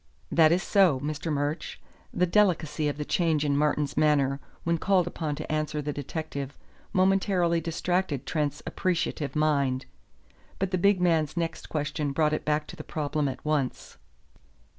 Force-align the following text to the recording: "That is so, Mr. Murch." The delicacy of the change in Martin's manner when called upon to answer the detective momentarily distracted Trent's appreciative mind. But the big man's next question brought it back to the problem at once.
"That 0.31 0.51
is 0.51 0.63
so, 0.63 0.99
Mr. 1.01 1.31
Murch." 1.31 1.77
The 2.11 2.25
delicacy 2.25 2.87
of 2.89 2.97
the 2.97 3.05
change 3.05 3.45
in 3.45 3.55
Martin's 3.55 3.95
manner 3.95 4.39
when 4.63 4.79
called 4.79 5.05
upon 5.05 5.35
to 5.35 5.51
answer 5.51 5.79
the 5.79 5.93
detective 5.93 6.57
momentarily 6.91 7.61
distracted 7.61 8.25
Trent's 8.25 8.63
appreciative 8.65 9.35
mind. 9.35 9.85
But 10.57 10.71
the 10.71 10.79
big 10.79 11.01
man's 11.01 11.37
next 11.37 11.69
question 11.69 12.13
brought 12.13 12.33
it 12.33 12.45
back 12.45 12.65
to 12.69 12.75
the 12.75 12.83
problem 12.83 13.27
at 13.27 13.45
once. 13.45 13.99